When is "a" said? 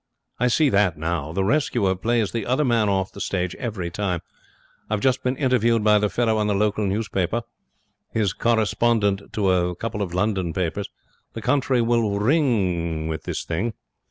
9.51-9.75